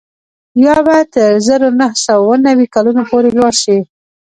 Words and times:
یا 0.65 0.77
به 0.85 0.97
تر 1.13 1.31
زر 1.47 1.61
نه 1.79 1.89
سوه 2.03 2.15
اووه 2.21 2.37
نوي 2.47 2.65
کلونو 2.73 3.01
پورې 3.09 3.29
لوړ 3.37 3.53
شي 3.63 3.77